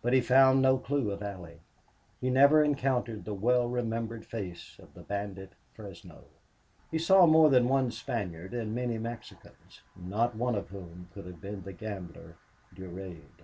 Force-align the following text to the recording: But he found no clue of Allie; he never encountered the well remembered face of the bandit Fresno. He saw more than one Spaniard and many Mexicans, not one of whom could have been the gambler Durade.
But 0.00 0.12
he 0.12 0.20
found 0.20 0.62
no 0.62 0.78
clue 0.78 1.10
of 1.10 1.24
Allie; 1.24 1.58
he 2.20 2.30
never 2.30 2.62
encountered 2.62 3.24
the 3.24 3.34
well 3.34 3.66
remembered 3.68 4.24
face 4.24 4.76
of 4.80 4.94
the 4.94 5.02
bandit 5.02 5.54
Fresno. 5.74 6.22
He 6.88 7.00
saw 7.00 7.26
more 7.26 7.50
than 7.50 7.66
one 7.66 7.90
Spaniard 7.90 8.54
and 8.54 8.72
many 8.76 8.96
Mexicans, 8.96 9.80
not 9.96 10.36
one 10.36 10.54
of 10.54 10.68
whom 10.68 11.08
could 11.12 11.26
have 11.26 11.40
been 11.40 11.62
the 11.64 11.72
gambler 11.72 12.36
Durade. 12.76 13.40